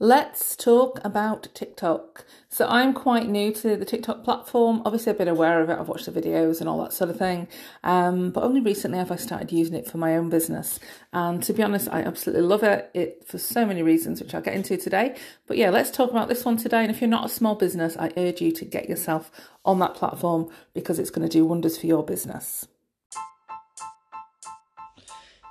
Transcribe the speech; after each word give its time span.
Let's 0.00 0.54
talk 0.54 1.00
about 1.02 1.48
TikTok. 1.54 2.24
So, 2.48 2.68
I'm 2.68 2.94
quite 2.94 3.28
new 3.28 3.52
to 3.54 3.76
the 3.76 3.84
TikTok 3.84 4.22
platform. 4.22 4.80
Obviously, 4.84 5.10
I've 5.10 5.18
been 5.18 5.26
aware 5.26 5.60
of 5.60 5.70
it, 5.70 5.76
I've 5.76 5.88
watched 5.88 6.06
the 6.06 6.12
videos 6.12 6.60
and 6.60 6.68
all 6.68 6.80
that 6.84 6.92
sort 6.92 7.10
of 7.10 7.18
thing. 7.18 7.48
Um, 7.82 8.30
but 8.30 8.44
only 8.44 8.60
recently 8.60 8.98
have 8.98 9.10
I 9.10 9.16
started 9.16 9.50
using 9.50 9.74
it 9.74 9.88
for 9.88 9.98
my 9.98 10.16
own 10.16 10.28
business. 10.28 10.78
And 11.12 11.42
to 11.42 11.52
be 11.52 11.64
honest, 11.64 11.88
I 11.90 12.02
absolutely 12.02 12.46
love 12.46 12.62
it. 12.62 12.92
It 12.94 13.24
for 13.26 13.38
so 13.38 13.66
many 13.66 13.82
reasons, 13.82 14.20
which 14.20 14.36
I'll 14.36 14.40
get 14.40 14.54
into 14.54 14.76
today. 14.76 15.16
But 15.48 15.56
yeah, 15.56 15.70
let's 15.70 15.90
talk 15.90 16.12
about 16.12 16.28
this 16.28 16.44
one 16.44 16.58
today. 16.58 16.82
And 16.82 16.92
if 16.92 17.00
you're 17.00 17.10
not 17.10 17.26
a 17.26 17.28
small 17.28 17.56
business, 17.56 17.96
I 17.96 18.12
urge 18.16 18.40
you 18.40 18.52
to 18.52 18.64
get 18.64 18.88
yourself 18.88 19.32
on 19.64 19.80
that 19.80 19.94
platform 19.94 20.48
because 20.74 21.00
it's 21.00 21.10
going 21.10 21.28
to 21.28 21.32
do 21.32 21.44
wonders 21.44 21.76
for 21.76 21.86
your 21.88 22.04
business. 22.04 22.68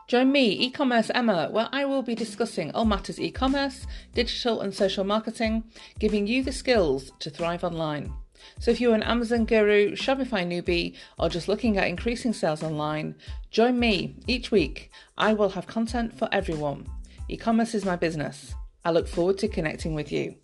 Join 0.07 0.31
me, 0.31 0.51
e-commerce 0.51 1.11
Emma, 1.13 1.49
where 1.51 1.67
I 1.73 1.83
will 1.83 2.01
be 2.01 2.15
discussing 2.15 2.71
all 2.71 2.85
matters 2.85 3.19
e-commerce, 3.19 3.85
digital 4.13 4.61
and 4.61 4.73
social 4.73 5.03
marketing, 5.03 5.65
giving 5.99 6.27
you 6.27 6.43
the 6.43 6.53
skills 6.53 7.11
to 7.19 7.29
thrive 7.29 7.65
online. 7.65 8.13
So 8.57 8.71
if 8.71 8.79
you're 8.79 8.95
an 8.95 9.03
Amazon 9.03 9.43
guru, 9.43 9.97
Shopify 9.97 10.47
newbie, 10.47 10.95
or 11.19 11.27
just 11.27 11.49
looking 11.49 11.77
at 11.77 11.89
increasing 11.89 12.31
sales 12.31 12.63
online, 12.63 13.15
join 13.51 13.77
me 13.77 14.15
each 14.27 14.49
week. 14.49 14.91
I 15.17 15.33
will 15.33 15.49
have 15.49 15.67
content 15.67 16.17
for 16.17 16.29
everyone. 16.31 16.87
E-commerce 17.27 17.75
is 17.75 17.83
my 17.83 17.97
business. 17.97 18.55
I 18.85 18.91
look 18.91 19.09
forward 19.09 19.37
to 19.39 19.49
connecting 19.49 19.93
with 19.93 20.13
you. 20.13 20.35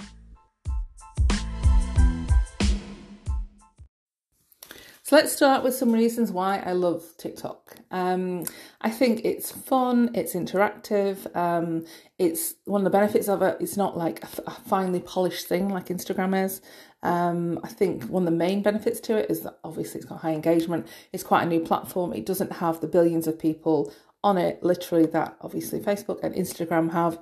So 5.04 5.16
let's 5.16 5.32
start 5.32 5.64
with 5.64 5.74
some 5.74 5.94
reasons 5.94 6.34
why 6.34 6.58
I 6.58 6.74
love 6.74 7.06
TikTok. 7.18 7.63
Um, 7.94 8.44
I 8.82 8.90
think 8.90 9.22
it's 9.24 9.52
fun, 9.52 10.10
it's 10.16 10.34
interactive, 10.34 11.34
um, 11.38 11.86
it's 12.18 12.56
one 12.66 12.82
of 12.82 12.86
the 12.86 12.90
benefits 12.90 13.30
of 13.30 13.44
it. 13.44 13.58
It's 13.60 13.78
not 13.78 13.96
like 13.96 14.24
a, 14.24 14.52
finely 14.52 15.00
polished 15.00 15.48
thing 15.48 15.70
like 15.70 15.88
Instagram 15.88 16.44
is. 16.44 16.62
Um, 17.04 17.60
I 17.64 17.68
think 17.68 18.06
one 18.06 18.24
of 18.24 18.32
the 18.32 18.38
main 18.38 18.64
benefits 18.64 19.00
to 19.02 19.18
it 19.18 19.30
is 19.30 19.42
that 19.42 19.60
obviously 19.64 20.00
it's 20.00 20.10
got 20.10 20.22
high 20.22 20.34
engagement. 20.34 20.88
It's 21.12 21.24
quite 21.24 21.44
a 21.44 21.46
new 21.46 21.60
platform. 21.60 22.14
It 22.14 22.26
doesn't 22.26 22.54
have 22.54 22.82
the 22.82 22.88
billions 22.88 23.28
of 23.28 23.38
people 23.38 23.94
on 24.24 24.40
it, 24.40 24.64
literally 24.64 25.06
that 25.08 25.38
obviously 25.42 25.80
Facebook 25.80 26.24
and 26.24 26.34
Instagram 26.34 26.94
have 26.94 27.20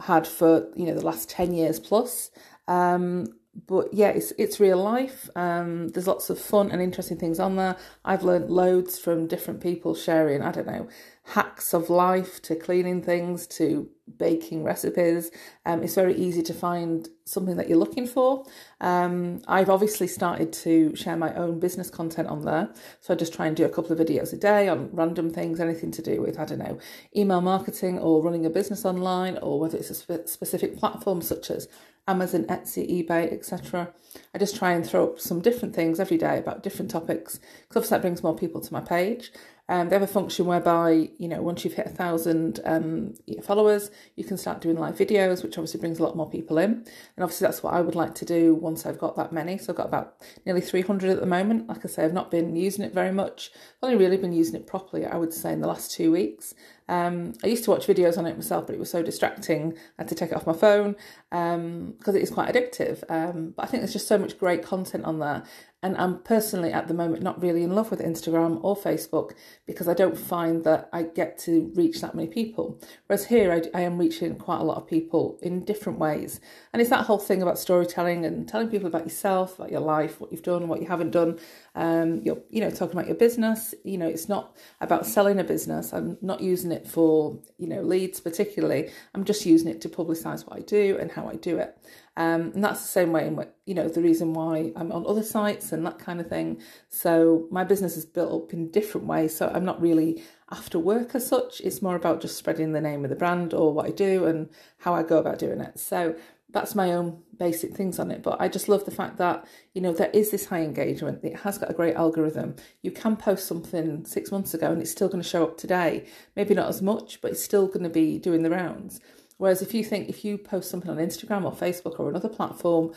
had 0.00 0.26
for 0.26 0.68
you 0.76 0.86
know 0.86 0.94
the 0.94 1.04
last 1.04 1.28
ten 1.28 1.52
years 1.52 1.78
plus. 1.78 2.30
Um, 2.68 3.26
but 3.66 3.92
yeah, 3.92 4.08
it's 4.08 4.32
it's 4.38 4.60
real 4.60 4.82
life. 4.82 5.28
Um, 5.36 5.88
there's 5.88 6.06
lots 6.06 6.30
of 6.30 6.38
fun 6.38 6.70
and 6.70 6.82
interesting 6.82 7.16
things 7.16 7.40
on 7.40 7.56
there. 7.56 7.76
I've 8.04 8.22
learned 8.22 8.50
loads 8.50 8.98
from 8.98 9.26
different 9.26 9.60
people 9.60 9.94
sharing. 9.94 10.42
I 10.42 10.52
don't 10.52 10.66
know 10.66 10.88
hacks 11.30 11.74
of 11.74 11.90
life 11.90 12.40
to 12.42 12.54
cleaning 12.54 13.02
things 13.02 13.46
to 13.48 13.88
baking 14.18 14.62
recipes. 14.62 15.30
Um, 15.64 15.82
it's 15.82 15.94
very 15.94 16.14
easy 16.14 16.42
to 16.42 16.54
find 16.54 17.08
something 17.24 17.56
that 17.56 17.68
you're 17.68 17.78
looking 17.78 18.06
for. 18.06 18.44
Um, 18.80 19.42
I've 19.48 19.68
obviously 19.68 20.06
started 20.06 20.52
to 20.54 20.94
share 20.94 21.16
my 21.16 21.34
own 21.34 21.58
business 21.58 21.90
content 21.90 22.28
on 22.28 22.44
there. 22.44 22.70
So 23.00 23.14
I 23.14 23.16
just 23.16 23.34
try 23.34 23.46
and 23.46 23.56
do 23.56 23.64
a 23.64 23.68
couple 23.68 23.92
of 23.92 23.98
videos 23.98 24.32
a 24.32 24.36
day 24.36 24.68
on 24.68 24.90
random 24.92 25.30
things, 25.30 25.60
anything 25.60 25.90
to 25.92 26.02
do 26.02 26.22
with, 26.22 26.38
I 26.38 26.44
don't 26.44 26.58
know, 26.58 26.78
email 27.16 27.40
marketing 27.40 27.98
or 27.98 28.22
running 28.22 28.46
a 28.46 28.50
business 28.50 28.84
online, 28.84 29.38
or 29.38 29.58
whether 29.58 29.76
it's 29.76 29.90
a 29.90 29.94
spe- 29.94 30.26
specific 30.28 30.78
platform 30.78 31.20
such 31.20 31.50
as 31.50 31.68
Amazon, 32.08 32.44
Etsy, 32.44 33.04
eBay, 33.04 33.32
etc. 33.32 33.92
I 34.32 34.38
just 34.38 34.56
try 34.56 34.72
and 34.72 34.86
throw 34.86 35.08
up 35.08 35.20
some 35.20 35.40
different 35.40 35.74
things 35.74 35.98
every 35.98 36.16
day 36.16 36.38
about 36.38 36.62
different 36.62 36.90
topics 36.90 37.38
because 37.38 37.78
obviously 37.78 37.96
that 37.96 38.02
brings 38.02 38.22
more 38.22 38.36
people 38.36 38.60
to 38.60 38.72
my 38.72 38.80
page. 38.80 39.32
Um, 39.68 39.88
they 39.88 39.96
have 39.96 40.02
a 40.02 40.06
function 40.06 40.46
whereby, 40.46 41.10
you 41.18 41.28
know, 41.28 41.42
once 41.42 41.64
you've 41.64 41.74
hit 41.74 41.86
a 41.86 41.90
thousand 41.90 42.60
um, 42.64 43.14
followers, 43.42 43.90
you 44.14 44.24
can 44.24 44.36
start 44.36 44.60
doing 44.60 44.76
live 44.76 44.96
videos, 44.96 45.42
which 45.42 45.58
obviously 45.58 45.80
brings 45.80 45.98
a 45.98 46.04
lot 46.04 46.16
more 46.16 46.30
people 46.30 46.58
in. 46.58 46.70
And 46.70 47.22
obviously, 47.22 47.46
that's 47.46 47.62
what 47.62 47.74
I 47.74 47.80
would 47.80 47.96
like 47.96 48.14
to 48.16 48.24
do 48.24 48.54
once 48.54 48.86
I've 48.86 48.98
got 48.98 49.16
that 49.16 49.32
many. 49.32 49.58
So 49.58 49.72
I've 49.72 49.76
got 49.76 49.86
about 49.86 50.16
nearly 50.44 50.60
300 50.60 51.10
at 51.10 51.20
the 51.20 51.26
moment. 51.26 51.68
Like 51.68 51.84
I 51.84 51.88
say, 51.88 52.04
I've 52.04 52.12
not 52.12 52.30
been 52.30 52.54
using 52.54 52.84
it 52.84 52.94
very 52.94 53.12
much. 53.12 53.50
I've 53.54 53.90
only 53.90 54.04
really 54.04 54.16
been 54.16 54.32
using 54.32 54.54
it 54.54 54.66
properly, 54.66 55.04
I 55.04 55.16
would 55.16 55.32
say, 55.32 55.52
in 55.52 55.60
the 55.60 55.68
last 55.68 55.90
two 55.90 56.12
weeks. 56.12 56.54
Um, 56.88 57.32
I 57.42 57.48
used 57.48 57.64
to 57.64 57.70
watch 57.70 57.86
videos 57.86 58.16
on 58.16 58.26
it 58.26 58.36
myself, 58.36 58.66
but 58.66 58.74
it 58.74 58.78
was 58.78 58.90
so 58.90 59.02
distracting. 59.02 59.74
I 59.98 60.02
had 60.02 60.08
to 60.08 60.14
take 60.14 60.30
it 60.30 60.36
off 60.36 60.46
my 60.46 60.52
phone 60.52 60.94
because 61.30 61.54
um, 61.54 61.96
it 62.06 62.22
is 62.22 62.30
quite 62.30 62.54
addictive. 62.54 63.02
Um, 63.08 63.54
but 63.56 63.64
I 63.64 63.66
think 63.66 63.80
there's 63.80 63.92
just 63.92 64.06
so 64.06 64.18
much 64.18 64.38
great 64.38 64.62
content 64.62 65.04
on 65.04 65.18
there. 65.18 65.42
And 65.86 65.96
I'm 65.98 66.18
personally 66.18 66.72
at 66.72 66.88
the 66.88 66.94
moment 66.94 67.22
not 67.22 67.40
really 67.40 67.62
in 67.62 67.72
love 67.72 67.92
with 67.92 68.00
Instagram 68.00 68.58
or 68.64 68.74
Facebook 68.76 69.34
because 69.66 69.86
I 69.86 69.94
don't 69.94 70.18
find 70.18 70.64
that 70.64 70.88
I 70.92 71.04
get 71.04 71.38
to 71.46 71.70
reach 71.76 72.00
that 72.00 72.12
many 72.12 72.26
people. 72.26 72.80
Whereas 73.06 73.26
here, 73.26 73.52
I, 73.52 73.62
I 73.72 73.82
am 73.82 73.96
reaching 73.96 74.34
quite 74.34 74.58
a 74.58 74.64
lot 74.64 74.78
of 74.78 74.88
people 74.88 75.38
in 75.42 75.64
different 75.64 76.00
ways. 76.00 76.40
And 76.72 76.82
it's 76.82 76.90
that 76.90 77.06
whole 77.06 77.20
thing 77.20 77.40
about 77.40 77.56
storytelling 77.56 78.24
and 78.24 78.48
telling 78.48 78.68
people 78.68 78.88
about 78.88 79.04
yourself, 79.04 79.60
about 79.60 79.70
your 79.70 79.80
life, 79.80 80.20
what 80.20 80.32
you've 80.32 80.42
done, 80.42 80.66
what 80.66 80.80
you 80.80 80.88
haven't 80.88 81.12
done. 81.12 81.38
Um, 81.76 82.20
you're, 82.24 82.42
you 82.50 82.60
know, 82.60 82.70
talking 82.70 82.96
about 82.98 83.06
your 83.06 83.14
business. 83.14 83.72
You 83.84 83.98
know, 83.98 84.08
it's 84.08 84.28
not 84.28 84.56
about 84.80 85.06
selling 85.06 85.38
a 85.38 85.44
business. 85.44 85.92
I'm 85.92 86.18
not 86.20 86.40
using 86.40 86.72
it 86.72 86.88
for, 86.88 87.38
you 87.58 87.68
know, 87.68 87.80
leads 87.80 88.18
particularly. 88.18 88.90
I'm 89.14 89.22
just 89.22 89.46
using 89.46 89.68
it 89.68 89.80
to 89.82 89.88
publicise 89.88 90.44
what 90.48 90.56
I 90.56 90.62
do 90.62 90.98
and 90.98 91.12
how 91.12 91.28
I 91.28 91.36
do 91.36 91.58
it. 91.58 91.78
Um, 92.16 92.52
and 92.54 92.64
that's 92.64 92.80
the 92.80 92.88
same 92.88 93.12
way 93.12 93.30
you 93.66 93.74
know, 93.74 93.88
the 93.88 94.00
reason 94.00 94.32
why 94.32 94.72
I'm 94.76 94.92
on 94.92 95.04
other 95.06 95.24
sites 95.24 95.72
and 95.72 95.84
that 95.84 95.98
kind 95.98 96.20
of 96.20 96.28
thing. 96.28 96.62
So 96.88 97.48
my 97.50 97.64
business 97.64 97.96
is 97.96 98.06
built 98.06 98.44
up 98.44 98.52
in 98.52 98.70
different 98.70 99.06
ways. 99.08 99.36
So 99.36 99.50
I'm 99.52 99.64
not 99.64 99.82
really 99.82 100.22
after 100.50 100.78
work 100.78 101.14
as 101.14 101.26
such. 101.26 101.60
It's 101.60 101.82
more 101.82 101.96
about 101.96 102.20
just 102.20 102.36
spreading 102.36 102.72
the 102.72 102.80
name 102.80 103.04
of 103.04 103.10
the 103.10 103.16
brand 103.16 103.52
or 103.52 103.72
what 103.72 103.86
I 103.86 103.90
do 103.90 104.24
and 104.24 104.48
how 104.78 104.94
I 104.94 105.02
go 105.02 105.18
about 105.18 105.40
doing 105.40 105.60
it. 105.60 105.80
So 105.80 106.14
that's 106.50 106.76
my 106.76 106.92
own 106.92 107.22
basic 107.36 107.74
things 107.74 107.98
on 107.98 108.12
it. 108.12 108.22
But 108.22 108.40
I 108.40 108.46
just 108.46 108.68
love 108.68 108.84
the 108.84 108.92
fact 108.92 109.18
that, 109.18 109.44
you 109.74 109.82
know, 109.82 109.92
there 109.92 110.10
is 110.10 110.30
this 110.30 110.46
high 110.46 110.62
engagement. 110.62 111.24
It 111.24 111.40
has 111.40 111.58
got 111.58 111.70
a 111.70 111.74
great 111.74 111.96
algorithm. 111.96 112.54
You 112.82 112.92
can 112.92 113.16
post 113.16 113.48
something 113.48 114.04
six 114.04 114.30
months 114.30 114.54
ago 114.54 114.70
and 114.70 114.80
it's 114.80 114.92
still 114.92 115.08
going 115.08 115.22
to 115.22 115.28
show 115.28 115.42
up 115.42 115.58
today. 115.58 116.06
Maybe 116.36 116.54
not 116.54 116.68
as 116.68 116.80
much, 116.80 117.20
but 117.20 117.32
it's 117.32 117.42
still 117.42 117.66
going 117.66 117.82
to 117.82 117.90
be 117.90 118.18
doing 118.20 118.42
the 118.44 118.50
rounds. 118.50 119.00
Whereas 119.38 119.62
if 119.62 119.74
you 119.74 119.84
think 119.84 120.08
if 120.08 120.24
you 120.24 120.38
post 120.38 120.70
something 120.70 120.90
on 120.90 120.96
Instagram 120.96 121.44
or 121.44 121.52
Facebook 121.52 122.00
or 122.00 122.08
another 122.08 122.28
platform, 122.28 122.92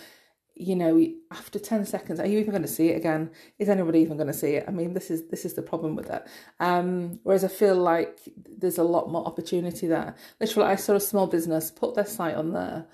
you 0.60 0.76
know, 0.76 1.02
after 1.32 1.58
10 1.58 1.86
seconds, 1.86 2.20
are 2.20 2.26
you 2.26 2.38
even 2.38 2.52
going 2.52 2.62
to 2.62 2.68
see 2.68 2.90
it 2.90 2.98
again? 2.98 3.32
Is 3.60 3.70
anybody 3.70 4.00
even 4.00 4.18
going 4.18 4.28
to 4.28 4.34
see 4.34 4.56
it? 4.56 4.66
I 4.68 4.72
mean, 4.72 4.94
this 4.94 5.10
is 5.10 5.28
this 5.30 5.46
is 5.46 5.54
the 5.54 5.62
problem 5.62 5.96
with 5.96 6.10
it. 6.10 6.28
Um, 6.60 7.20
whereas 7.24 7.46
I 7.46 7.48
feel 7.48 7.76
like 7.76 8.20
there's 8.36 8.78
a 8.78 8.84
lot 8.84 9.10
more 9.10 9.26
opportunity 9.26 9.88
there. 9.88 10.16
Literally, 10.42 10.70
I 10.70 10.76
saw 10.76 10.96
a 10.96 11.00
small 11.00 11.28
business 11.28 11.72
put 11.72 11.96
their 11.96 12.06
site 12.06 12.36
on 12.36 12.52
there. 12.52 12.88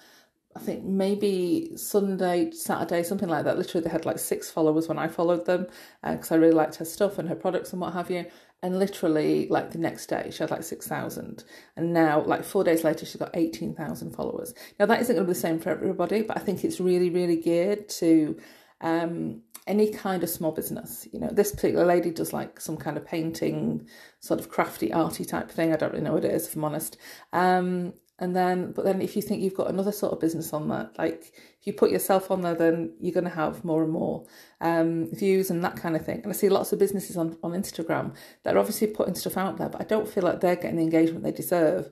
I 0.56 0.60
think 0.60 0.86
maybe 0.86 1.72
Sunday, 1.76 2.52
Saturday, 2.52 3.04
something 3.04 3.28
like 3.28 3.44
that. 3.46 3.58
Literally, 3.58 3.84
they 3.84 3.90
had 3.90 4.06
like 4.06 4.20
six 4.20 4.50
followers 4.50 4.88
when 4.88 5.00
I 5.00 5.08
followed 5.08 5.46
them 5.46 5.68
because 6.04 6.32
uh, 6.32 6.36
I 6.36 6.38
really 6.38 6.54
liked 6.54 6.76
her 6.76 6.86
stuff 6.86 7.18
and 7.18 7.28
her 7.28 7.36
products 7.36 7.74
and 7.74 7.82
what 7.82 7.94
have 7.94 8.12
you. 8.12 8.26
And 8.64 8.80
literally, 8.80 9.48
like 9.50 9.72
the 9.72 9.78
next 9.78 10.08
day, 10.08 10.30
she 10.32 10.40
had 10.40 10.50
like 10.50 10.64
6,000. 10.64 11.44
And 11.76 11.94
now, 11.94 12.24
like 12.24 12.44
four 12.44 12.64
days 12.64 12.84
later, 12.84 13.06
she's 13.06 13.18
got 13.18 13.32
18,000 13.36 14.12
followers. 14.12 14.54
Now, 14.80 14.88
that 14.88 15.02
isn't 15.02 15.16
going 15.16 15.26
to 15.26 15.30
be 15.30 15.34
the 15.34 15.40
same 15.40 15.60
for 15.60 15.70
everybody, 15.70 16.24
but 16.24 16.38
I 16.38 16.40
think 16.40 16.64
it's 16.64 16.80
really, 16.80 17.10
really 17.10 17.36
geared 17.36 17.90
to 17.90 18.38
um, 18.82 19.42
any 19.68 19.92
kind 19.92 20.24
of 20.24 20.30
small 20.30 20.52
business. 20.52 21.08
You 21.12 21.20
know, 21.20 21.30
this 21.32 21.52
particular 21.52 21.86
lady 21.86 22.12
does 22.12 22.34
like 22.34 22.60
some 22.60 22.78
kind 22.78 22.98
of 22.98 23.06
painting, 23.06 23.88
sort 24.20 24.40
of 24.40 24.50
crafty, 24.50 24.92
arty 24.92 25.26
type 25.26 25.52
thing. 25.52 25.74
I 25.74 25.76
don't 25.76 25.92
really 25.92 26.04
know 26.04 26.14
what 26.14 26.26
it 26.26 26.34
is, 26.34 26.48
if 26.48 26.56
I'm 26.56 26.64
honest. 26.64 26.98
Um, 27.34 27.94
and 28.18 28.34
then, 28.34 28.72
but 28.72 28.86
then 28.86 29.02
if 29.02 29.16
you 29.18 29.22
think 29.22 29.42
you've 29.42 29.56
got 29.56 29.70
another 29.70 29.92
sort 29.92 30.14
of 30.14 30.22
business 30.22 30.54
on 30.54 30.70
that, 30.70 30.98
like 30.98 31.34
if 31.60 31.68
you 31.68 31.74
put 31.74 31.92
yourself 31.92 32.32
on 32.32 32.42
there, 32.42 32.56
then 32.56 32.94
you're 33.02 33.14
going 33.14 33.26
to 33.26 33.30
have 33.30 33.66
more 33.66 33.84
and 33.84 33.92
more 33.92 34.26
um, 34.62 35.10
views 35.14 35.50
and 35.50 35.62
that 35.66 35.76
kind 35.76 35.98
of 35.98 36.06
thing. 36.06 36.22
And 36.24 36.32
I 36.32 36.32
see 36.32 36.48
lots 36.48 36.72
of 36.72 36.80
businesses 36.80 37.18
on, 37.18 37.38
on 37.44 37.52
Instagram 37.52 38.16
that 38.44 38.56
are 38.56 38.60
obviously 38.60 38.88
putting 38.88 39.16
stuff 39.16 39.36
out 39.36 39.58
there, 39.58 39.68
but 39.68 39.82
I 39.82 39.84
don't 39.84 40.08
feel 40.08 40.24
like 40.24 40.40
they're 40.40 40.56
getting 40.56 40.78
the 40.78 40.84
engagement 40.84 41.24
they 41.26 41.34
deserve 41.34 41.92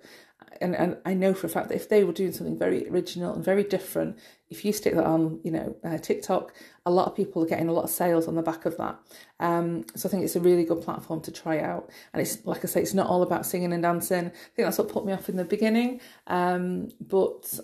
and, 0.63 0.75
and 0.75 0.97
I 1.05 1.13
know 1.13 1.33
for 1.33 1.47
a 1.47 1.49
fact 1.49 1.67
that 1.69 1.75
if 1.75 1.89
they 1.89 2.03
were 2.03 2.13
doing 2.13 2.31
something 2.31 2.57
very 2.57 2.87
original 2.89 3.33
and 3.33 3.43
very 3.43 3.63
different, 3.63 4.17
if 4.49 4.63
you 4.63 4.71
stick 4.71 4.95
that 4.95 5.05
on, 5.05 5.39
you 5.43 5.51
know, 5.51 5.75
uh, 5.83 5.97
TikTok, 5.97 6.53
a 6.85 6.91
lot 6.91 7.07
of 7.07 7.15
people 7.15 7.43
are 7.43 7.47
getting 7.47 7.67
a 7.67 7.73
lot 7.73 7.83
of 7.83 7.89
sales 7.89 8.27
on 8.27 8.35
the 8.35 8.41
back 8.41 8.65
of 8.65 8.77
that. 8.77 8.97
Um, 9.39 9.83
so 9.95 10.07
I 10.07 10.11
think 10.11 10.23
it's 10.23 10.35
a 10.35 10.39
really 10.39 10.63
good 10.63 10.81
platform 10.81 11.21
to 11.21 11.31
try 11.31 11.59
out. 11.59 11.89
And 12.13 12.21
it's 12.21 12.45
like 12.45 12.63
I 12.63 12.67
say, 12.67 12.81
it's 12.81 12.93
not 12.93 13.07
all 13.07 13.23
about 13.23 13.45
singing 13.45 13.73
and 13.73 13.83
dancing. 13.83 14.27
I 14.27 14.29
think 14.55 14.65
that's 14.65 14.77
what 14.77 14.89
put 14.89 15.05
me 15.05 15.13
off 15.13 15.27
in 15.27 15.35
the 15.35 15.43
beginning. 15.43 15.99
Um, 16.27 16.89
but 17.01 17.59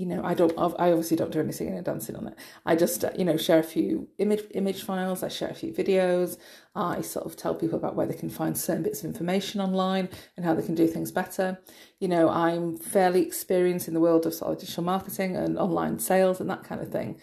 you 0.00 0.06
know, 0.06 0.24
I 0.24 0.32
don't, 0.32 0.52
I 0.56 0.92
obviously 0.92 1.18
don't 1.18 1.30
do 1.30 1.40
any 1.40 1.52
singing 1.52 1.76
and 1.76 1.84
dancing 1.84 2.16
on 2.16 2.28
it. 2.28 2.34
I 2.64 2.74
just, 2.74 3.04
you 3.18 3.24
know, 3.26 3.36
share 3.36 3.58
a 3.58 3.62
few 3.62 4.08
image 4.16 4.44
image 4.54 4.82
files. 4.82 5.22
I 5.22 5.28
share 5.28 5.50
a 5.50 5.54
few 5.54 5.74
videos. 5.74 6.38
I 6.74 7.02
sort 7.02 7.26
of 7.26 7.36
tell 7.36 7.54
people 7.54 7.76
about 7.76 7.96
where 7.96 8.06
they 8.06 8.14
can 8.14 8.30
find 8.30 8.56
certain 8.56 8.82
bits 8.82 9.00
of 9.00 9.04
information 9.04 9.60
online 9.60 10.08
and 10.38 10.46
how 10.46 10.54
they 10.54 10.62
can 10.62 10.74
do 10.74 10.86
things 10.86 11.12
better. 11.12 11.58
You 11.98 12.08
know, 12.08 12.30
I'm 12.30 12.78
fairly 12.78 13.20
experienced 13.20 13.88
in 13.88 13.94
the 13.94 14.00
world 14.00 14.24
of 14.24 14.32
sort 14.32 14.52
of 14.52 14.58
digital 14.58 14.84
marketing 14.84 15.36
and 15.36 15.58
online 15.58 15.98
sales 15.98 16.40
and 16.40 16.48
that 16.48 16.64
kind 16.64 16.80
of 16.80 16.90
thing. 16.90 17.20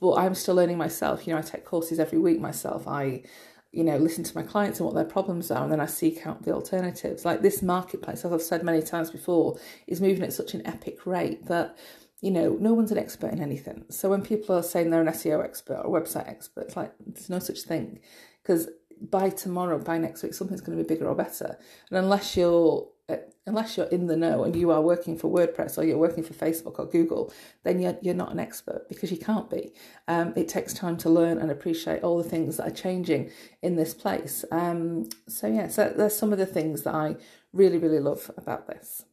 But 0.00 0.14
I'm 0.14 0.34
still 0.34 0.56
learning 0.56 0.78
myself. 0.78 1.24
You 1.24 1.34
know, 1.34 1.38
I 1.38 1.42
take 1.42 1.64
courses 1.64 2.00
every 2.00 2.18
week 2.18 2.40
myself. 2.40 2.88
I 2.88 3.22
you 3.70 3.84
know, 3.84 3.98
listen 3.98 4.24
to 4.24 4.34
my 4.34 4.42
clients 4.42 4.80
and 4.80 4.86
what 4.86 4.94
their 4.94 5.04
problems 5.04 5.50
are, 5.50 5.62
and 5.62 5.70
then 5.70 5.80
I 5.80 5.86
seek 5.86 6.26
out 6.26 6.42
the 6.42 6.52
alternatives. 6.52 7.24
Like 7.24 7.42
this 7.42 7.62
marketplace, 7.62 8.24
as 8.24 8.32
I've 8.32 8.42
said 8.42 8.62
many 8.62 8.80
times 8.82 9.10
before, 9.10 9.58
is 9.86 10.00
moving 10.00 10.22
at 10.22 10.32
such 10.32 10.54
an 10.54 10.66
epic 10.66 11.04
rate 11.06 11.46
that 11.46 11.76
you 12.20 12.30
know, 12.30 12.56
no 12.60 12.74
one's 12.74 12.90
an 12.90 12.98
expert 12.98 13.32
in 13.32 13.40
anything. 13.40 13.84
So 13.90 14.08
when 14.08 14.22
people 14.22 14.56
are 14.56 14.62
saying 14.62 14.90
they're 14.90 15.00
an 15.00 15.08
SEO 15.08 15.44
expert 15.44 15.82
or 15.84 16.00
website 16.00 16.28
expert, 16.28 16.62
it's 16.62 16.76
like 16.76 16.92
there's 17.06 17.30
no 17.30 17.38
such 17.38 17.62
thing 17.62 18.00
because 18.42 18.68
by 19.00 19.30
tomorrow, 19.30 19.78
by 19.78 19.98
next 19.98 20.22
week, 20.22 20.34
something's 20.34 20.60
going 20.60 20.76
to 20.76 20.82
be 20.82 20.88
bigger 20.88 21.08
or 21.08 21.14
better. 21.14 21.56
And 21.90 21.98
unless 21.98 22.36
you're 22.36 22.88
uh, 23.08 23.16
unless 23.46 23.76
you're 23.76 23.86
in 23.86 24.06
the 24.06 24.16
know 24.16 24.44
and 24.44 24.54
you 24.54 24.70
are 24.70 24.82
working 24.82 25.16
for 25.16 25.30
WordPress 25.30 25.78
or 25.78 25.84
you're 25.84 25.96
working 25.96 26.22
for 26.22 26.34
Facebook 26.34 26.78
or 26.78 26.84
Google, 26.84 27.32
then 27.62 27.80
you're, 27.80 27.96
you're 28.02 28.14
not 28.14 28.32
an 28.32 28.38
expert 28.38 28.86
because 28.88 29.10
you 29.10 29.16
can't 29.16 29.48
be. 29.48 29.72
Um, 30.08 30.34
it 30.36 30.48
takes 30.48 30.74
time 30.74 30.98
to 30.98 31.08
learn 31.08 31.38
and 31.38 31.50
appreciate 31.50 32.02
all 32.02 32.18
the 32.18 32.28
things 32.28 32.58
that 32.58 32.68
are 32.68 32.74
changing 32.74 33.30
in 33.62 33.76
this 33.76 33.94
place. 33.94 34.44
Um, 34.50 35.08
so, 35.26 35.46
yeah, 35.46 35.68
so 35.68 35.90
there's 35.96 36.16
some 36.16 36.32
of 36.32 36.38
the 36.38 36.44
things 36.44 36.82
that 36.82 36.94
I 36.94 37.16
really, 37.54 37.78
really 37.78 38.00
love 38.00 38.30
about 38.36 38.66
this. 38.66 39.04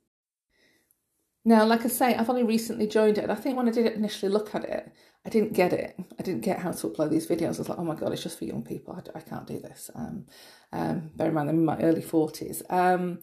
Now, 1.48 1.64
like 1.64 1.86
I 1.86 1.90
say, 1.90 2.16
I've 2.16 2.30
only 2.30 2.44
recently 2.44 2.88
joined 2.88 3.20
it, 3.20 3.24
and 3.24 3.32
I 3.32 3.36
think 3.36 3.56
when 3.56 3.68
I 3.68 3.72
did 3.72 3.86
initially 3.94 4.32
look 4.32 4.56
at 4.56 4.64
it, 4.66 4.92
I 5.26 5.30
didn't 5.30 5.54
get 5.54 5.74
it. 5.74 5.96
I 6.20 6.24
didn't 6.24 6.42
get 6.42 6.60
how 6.60 6.72
to 6.72 6.88
upload 6.88 7.12
these 7.12 7.28
videos. 7.28 7.56
I 7.56 7.60
was 7.60 7.70
like, 7.70 7.78
oh 7.78 7.84
my 7.84 7.96
god, 7.96 8.12
it's 8.14 8.24
just 8.24 8.40
for 8.40 8.46
young 8.46 8.64
people. 8.64 8.96
I, 8.96 9.18
I 9.18 9.22
can't 9.22 9.46
do 9.46 9.60
this. 9.60 9.92
Um, 9.94 10.26
um, 10.72 11.12
bear 11.16 11.28
in 11.28 11.34
mind, 11.36 11.50
I'm 11.50 11.58
in 11.58 11.66
my 11.66 11.80
early 11.80 12.02
forties. 12.02 12.64
Um, 12.70 13.20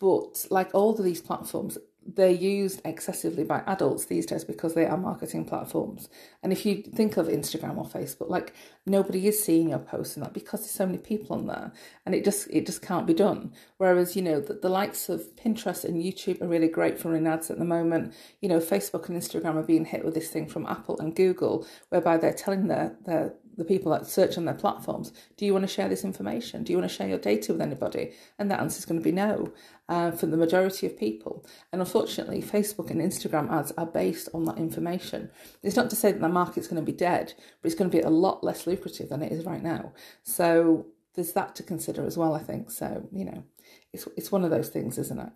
but 0.00 0.46
like 0.50 0.74
all 0.74 0.90
of 0.90 1.04
these 1.04 1.20
platforms, 1.20 1.78
they're 2.14 2.30
used 2.30 2.80
excessively 2.86 3.44
by 3.44 3.62
adults 3.66 4.06
these 4.06 4.24
days 4.24 4.42
because 4.42 4.74
they 4.74 4.86
are 4.86 4.96
marketing 4.96 5.44
platforms. 5.44 6.08
And 6.42 6.52
if 6.52 6.64
you 6.64 6.82
think 6.82 7.18
of 7.18 7.26
Instagram 7.26 7.76
or 7.76 7.84
Facebook, 7.84 8.30
like 8.30 8.54
nobody 8.86 9.26
is 9.26 9.42
seeing 9.42 9.68
your 9.68 9.78
posts 9.78 10.16
and 10.16 10.24
that 10.24 10.32
because 10.32 10.60
there's 10.60 10.70
so 10.70 10.86
many 10.86 10.98
people 10.98 11.36
on 11.36 11.46
there, 11.46 11.70
and 12.06 12.14
it 12.14 12.24
just 12.24 12.48
it 12.50 12.64
just 12.64 12.80
can't 12.80 13.06
be 13.06 13.12
done. 13.12 13.52
Whereas 13.76 14.16
you 14.16 14.22
know 14.22 14.40
the, 14.40 14.54
the 14.54 14.70
likes 14.70 15.10
of 15.10 15.36
Pinterest 15.36 15.84
and 15.84 16.02
YouTube 16.02 16.40
are 16.40 16.48
really 16.48 16.68
great 16.68 16.98
for 16.98 17.10
running 17.10 17.26
ads 17.26 17.50
at 17.50 17.58
the 17.58 17.64
moment. 17.64 18.14
You 18.40 18.48
know 18.48 18.58
Facebook 18.58 19.08
and 19.08 19.20
Instagram 19.20 19.56
are 19.56 19.62
being 19.62 19.84
hit 19.84 20.04
with 20.04 20.14
this 20.14 20.30
thing 20.30 20.48
from 20.48 20.66
Apple 20.66 20.98
and 20.98 21.14
Google, 21.14 21.66
whereby 21.90 22.16
they're 22.16 22.32
telling 22.32 22.68
their 22.68 22.96
their 23.04 23.34
the 23.58 23.64
people 23.64 23.92
that 23.92 24.06
search 24.06 24.38
on 24.38 24.44
their 24.44 24.54
platforms, 24.54 25.12
do 25.36 25.44
you 25.44 25.52
want 25.52 25.64
to 25.64 25.72
share 25.72 25.88
this 25.88 26.04
information? 26.04 26.62
Do 26.62 26.72
you 26.72 26.78
want 26.78 26.88
to 26.88 26.96
share 26.96 27.08
your 27.08 27.18
data 27.18 27.52
with 27.52 27.60
anybody? 27.60 28.12
And 28.38 28.50
the 28.50 28.58
answer 28.58 28.78
is 28.78 28.86
going 28.86 29.00
to 29.00 29.04
be 29.04 29.12
no 29.12 29.52
uh, 29.88 30.12
for 30.12 30.26
the 30.26 30.36
majority 30.36 30.86
of 30.86 30.96
people. 30.96 31.44
And 31.72 31.82
unfortunately, 31.82 32.40
Facebook 32.40 32.90
and 32.90 33.00
Instagram 33.00 33.50
ads 33.50 33.72
are 33.76 33.86
based 33.86 34.28
on 34.32 34.44
that 34.44 34.58
information. 34.58 35.30
It's 35.62 35.76
not 35.76 35.90
to 35.90 35.96
say 35.96 36.12
that 36.12 36.20
the 36.20 36.28
market's 36.28 36.68
going 36.68 36.80
to 36.80 36.92
be 36.92 36.96
dead, 36.96 37.34
but 37.60 37.66
it's 37.66 37.78
going 37.78 37.90
to 37.90 37.96
be 37.96 38.02
a 38.02 38.08
lot 38.08 38.44
less 38.44 38.66
lucrative 38.66 39.08
than 39.08 39.22
it 39.22 39.32
is 39.32 39.44
right 39.44 39.62
now. 39.62 39.92
So 40.22 40.86
there's 41.14 41.32
that 41.32 41.56
to 41.56 41.64
consider 41.64 42.06
as 42.06 42.16
well, 42.16 42.34
I 42.34 42.42
think. 42.42 42.70
So, 42.70 43.08
you 43.12 43.24
know, 43.24 43.42
it's, 43.92 44.06
it's 44.16 44.30
one 44.30 44.44
of 44.44 44.50
those 44.50 44.68
things, 44.68 44.98
isn't 44.98 45.18
it? 45.18 45.32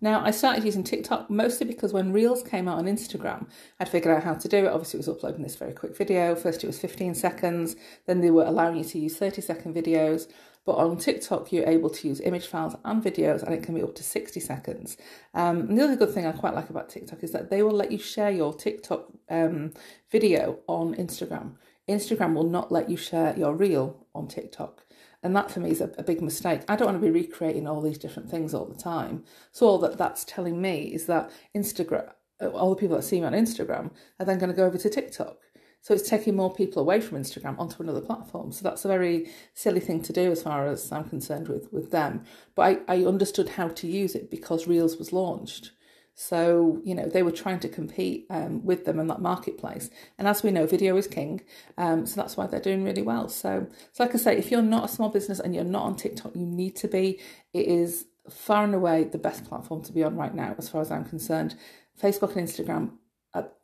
Now, 0.00 0.24
I 0.24 0.30
started 0.30 0.64
using 0.64 0.84
TikTok 0.84 1.28
mostly 1.28 1.66
because 1.66 1.92
when 1.92 2.12
Reels 2.12 2.42
came 2.42 2.68
out 2.68 2.78
on 2.78 2.84
Instagram, 2.84 3.48
I'd 3.80 3.88
figured 3.88 4.14
out 4.14 4.24
how 4.24 4.34
to 4.34 4.48
do 4.48 4.58
it. 4.58 4.68
Obviously, 4.68 4.98
it 4.98 5.06
was 5.06 5.08
uploading 5.08 5.42
this 5.42 5.56
very 5.56 5.72
quick 5.72 5.96
video. 5.96 6.34
First, 6.34 6.62
it 6.62 6.68
was 6.68 6.78
15 6.78 7.14
seconds, 7.14 7.76
then 8.06 8.20
they 8.20 8.30
were 8.30 8.44
allowing 8.44 8.76
you 8.76 8.84
to 8.84 8.98
use 8.98 9.16
30 9.16 9.42
second 9.42 9.74
videos. 9.74 10.28
But 10.64 10.76
on 10.76 10.98
TikTok, 10.98 11.50
you're 11.50 11.66
able 11.66 11.88
to 11.88 12.08
use 12.08 12.20
image 12.20 12.46
files 12.46 12.76
and 12.84 13.02
videos, 13.02 13.42
and 13.42 13.54
it 13.54 13.62
can 13.62 13.74
be 13.74 13.82
up 13.82 13.94
to 13.94 14.02
60 14.02 14.38
seconds. 14.38 14.98
Um, 15.32 15.60
and 15.60 15.78
the 15.78 15.84
other 15.84 15.96
good 15.96 16.10
thing 16.10 16.26
I 16.26 16.32
quite 16.32 16.54
like 16.54 16.68
about 16.68 16.90
TikTok 16.90 17.24
is 17.24 17.32
that 17.32 17.48
they 17.48 17.62
will 17.62 17.72
let 17.72 17.90
you 17.90 17.98
share 17.98 18.30
your 18.30 18.52
TikTok 18.52 19.06
um, 19.30 19.72
video 20.10 20.58
on 20.66 20.94
Instagram. 20.96 21.54
Instagram 21.88 22.34
will 22.34 22.50
not 22.50 22.70
let 22.70 22.90
you 22.90 22.98
share 22.98 23.34
your 23.36 23.54
reel 23.54 24.06
on 24.14 24.28
TikTok. 24.28 24.84
And 25.22 25.34
that 25.34 25.50
for 25.50 25.60
me 25.60 25.70
is 25.70 25.80
a, 25.80 25.90
a, 25.98 26.02
big 26.02 26.22
mistake. 26.22 26.60
I 26.68 26.76
don't 26.76 26.86
want 26.86 27.00
to 27.00 27.04
be 27.04 27.10
recreating 27.10 27.66
all 27.66 27.80
these 27.80 27.98
different 27.98 28.30
things 28.30 28.54
all 28.54 28.66
the 28.66 28.80
time. 28.80 29.24
So 29.50 29.66
all 29.66 29.78
that 29.78 29.98
that's 29.98 30.24
telling 30.24 30.62
me 30.62 30.92
is 30.94 31.06
that 31.06 31.30
Instagram, 31.56 32.12
uh, 32.40 32.48
all 32.48 32.70
the 32.70 32.80
people 32.80 32.96
that 32.96 33.02
see 33.02 33.20
me 33.20 33.26
on 33.26 33.32
Instagram 33.32 33.90
are 34.20 34.26
then 34.26 34.38
going 34.38 34.50
to 34.50 34.56
go 34.56 34.64
over 34.64 34.78
to 34.78 34.88
TikTok. 34.88 35.38
So 35.80 35.94
it's 35.94 36.08
taking 36.08 36.36
more 36.36 36.52
people 36.52 36.82
away 36.82 37.00
from 37.00 37.18
Instagram 37.18 37.58
onto 37.58 37.82
another 37.82 38.00
platform. 38.00 38.52
So 38.52 38.62
that's 38.62 38.84
a 38.84 38.88
very 38.88 39.30
silly 39.54 39.80
thing 39.80 40.02
to 40.02 40.12
do 40.12 40.30
as 40.30 40.42
far 40.42 40.66
as 40.66 40.90
I'm 40.92 41.08
concerned 41.08 41.48
with, 41.48 41.72
with 41.72 41.90
them. 41.90 42.24
But 42.54 42.84
I, 42.88 42.96
I 42.96 43.04
understood 43.04 43.50
how 43.50 43.68
to 43.68 43.86
use 43.86 44.14
it 44.14 44.30
because 44.30 44.66
Reels 44.66 44.98
was 44.98 45.12
launched. 45.12 45.72
So, 46.20 46.80
you 46.82 46.96
know, 46.96 47.06
they 47.06 47.22
were 47.22 47.30
trying 47.30 47.60
to 47.60 47.68
compete 47.68 48.26
um, 48.28 48.64
with 48.64 48.86
them 48.86 48.98
in 48.98 49.06
that 49.06 49.20
marketplace. 49.20 49.88
And 50.18 50.26
as 50.26 50.42
we 50.42 50.50
know, 50.50 50.66
video 50.66 50.96
is 50.96 51.06
king. 51.06 51.42
Um, 51.76 52.06
so 52.06 52.20
that's 52.20 52.36
why 52.36 52.48
they're 52.48 52.58
doing 52.58 52.82
really 52.82 53.02
well. 53.02 53.28
So, 53.28 53.68
so, 53.92 54.02
like 54.02 54.16
I 54.16 54.18
say, 54.18 54.36
if 54.36 54.50
you're 54.50 54.60
not 54.60 54.86
a 54.86 54.88
small 54.88 55.10
business 55.10 55.38
and 55.38 55.54
you're 55.54 55.62
not 55.62 55.84
on 55.84 55.94
TikTok, 55.94 56.34
you 56.34 56.44
need 56.44 56.74
to 56.74 56.88
be. 56.88 57.20
It 57.52 57.68
is 57.68 58.06
far 58.28 58.64
and 58.64 58.74
away 58.74 59.04
the 59.04 59.16
best 59.16 59.44
platform 59.44 59.80
to 59.84 59.92
be 59.92 60.02
on 60.02 60.16
right 60.16 60.34
now, 60.34 60.56
as 60.58 60.68
far 60.68 60.80
as 60.80 60.90
I'm 60.90 61.04
concerned. 61.04 61.54
Facebook 62.02 62.34
and 62.34 62.48
Instagram 62.48 62.90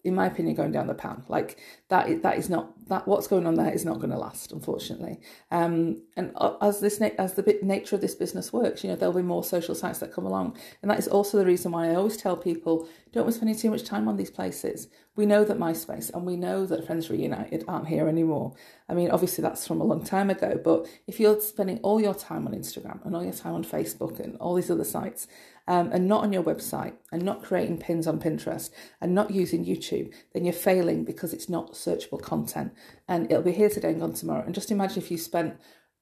in 0.04 0.14
my 0.14 0.26
opinion, 0.26 0.54
going 0.54 0.72
down 0.72 0.86
the 0.86 0.94
pan. 0.94 1.24
Like 1.28 1.58
that, 1.88 2.22
that 2.22 2.38
is 2.38 2.50
not 2.50 2.72
that. 2.88 3.08
What's 3.08 3.26
going 3.26 3.46
on 3.46 3.54
there 3.54 3.72
is 3.72 3.84
not 3.84 3.96
going 3.96 4.10
to 4.10 4.18
last, 4.18 4.52
unfortunately. 4.52 5.20
Um, 5.50 6.02
and 6.16 6.32
uh, 6.36 6.56
as 6.60 6.80
this 6.80 7.00
as 7.00 7.34
the 7.34 7.58
nature 7.62 7.94
of 7.94 8.02
this 8.02 8.14
business 8.14 8.52
works, 8.52 8.84
you 8.84 8.90
know, 8.90 8.96
there'll 8.96 9.14
be 9.14 9.22
more 9.22 9.44
social 9.44 9.74
sites 9.74 9.98
that 10.00 10.12
come 10.12 10.26
along, 10.26 10.56
and 10.82 10.90
that 10.90 10.98
is 10.98 11.08
also 11.08 11.38
the 11.38 11.46
reason 11.46 11.72
why 11.72 11.90
I 11.90 11.94
always 11.94 12.16
tell 12.16 12.36
people 12.36 12.88
don't 13.12 13.26
be 13.26 13.32
spending 13.32 13.56
too 13.56 13.70
much 13.70 13.84
time 13.84 14.08
on 14.08 14.16
these 14.16 14.30
places. 14.30 14.88
We 15.16 15.26
know 15.26 15.44
that 15.44 15.58
MySpace 15.58 16.12
and 16.12 16.26
we 16.26 16.36
know 16.36 16.66
that 16.66 16.84
Friends 16.84 17.08
Reunited 17.08 17.64
aren't 17.68 17.88
here 17.88 18.08
anymore. 18.08 18.54
I 18.88 18.94
mean, 18.94 19.10
obviously 19.10 19.42
that's 19.42 19.66
from 19.66 19.80
a 19.80 19.84
long 19.84 20.02
time 20.02 20.28
ago, 20.28 20.60
but 20.62 20.86
if 21.06 21.20
you're 21.20 21.40
spending 21.40 21.78
all 21.78 22.00
your 22.00 22.14
time 22.14 22.46
on 22.46 22.52
Instagram 22.52 23.04
and 23.06 23.14
all 23.14 23.22
your 23.22 23.32
time 23.32 23.54
on 23.54 23.64
Facebook 23.64 24.18
and 24.18 24.36
all 24.38 24.54
these 24.54 24.70
other 24.70 24.84
sites, 24.84 25.28
um, 25.66 25.90
and 25.92 26.06
not 26.06 26.24
on 26.24 26.32
your 26.32 26.42
website 26.42 26.94
and 27.10 27.22
not 27.22 27.42
creating 27.42 27.78
pins 27.78 28.06
on 28.06 28.20
Pinterest 28.20 28.70
and 29.00 29.14
not 29.14 29.30
using 29.30 29.64
YouTube, 29.64 30.12
then 30.32 30.44
you're 30.44 30.52
failing 30.52 31.04
because 31.04 31.32
it's 31.32 31.48
not 31.48 31.72
searchable 31.72 32.20
content 32.20 32.74
and 33.08 33.30
it'll 33.30 33.42
be 33.42 33.52
here 33.52 33.70
today 33.70 33.90
and 33.90 34.00
gone 34.00 34.12
tomorrow. 34.12 34.44
And 34.44 34.54
just 34.54 34.70
imagine 34.70 34.98
if 34.98 35.10
you 35.10 35.16
spent 35.16 35.56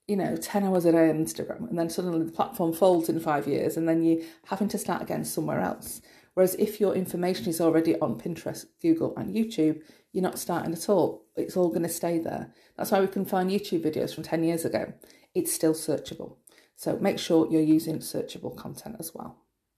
you 0.07 0.17
know, 0.17 0.35
10 0.35 0.65
hours 0.65 0.83
a 0.85 0.91
day 0.91 1.09
on 1.09 1.23
Instagram 1.23 1.69
and 1.69 1.79
then 1.79 1.89
suddenly 1.89 2.25
the 2.25 2.31
platform 2.31 2.73
folds 2.73 3.07
in 3.07 3.19
five 3.19 3.47
years 3.47 3.77
and 3.77 3.87
then 3.87 4.03
you're 4.03 4.21
having 4.47 4.67
to 4.67 4.77
start 4.77 5.01
again 5.01 5.23
somewhere 5.23 5.61
else. 5.61 6.01
Whereas 6.33 6.55
if 6.55 6.79
your 6.79 6.95
information 6.95 7.47
is 7.47 7.61
already 7.61 7.99
on 7.99 8.19
Pinterest, 8.19 8.65
Google, 8.81 9.15
and 9.15 9.33
YouTube, 9.33 9.81
you're 10.11 10.23
not 10.23 10.39
starting 10.39 10.73
at 10.73 10.89
all. 10.89 11.25
It's 11.35 11.55
all 11.55 11.69
going 11.69 11.83
to 11.83 11.89
stay 11.89 12.17
there. 12.19 12.53
That's 12.77 12.91
why 12.91 13.01
we 13.01 13.07
can 13.07 13.25
find 13.25 13.51
YouTube 13.51 13.83
videos 13.83 14.15
from 14.15 14.23
10 14.23 14.43
years 14.43 14.65
ago. 14.65 14.93
It's 15.35 15.53
still 15.53 15.73
searchable. 15.73 16.37
So 16.75 16.97
make 16.97 17.19
sure 17.19 17.47
you're 17.51 17.61
using 17.61 17.99
searchable 17.99 18.55
content 18.55 18.95
as 18.99 19.13
well. 19.13 19.42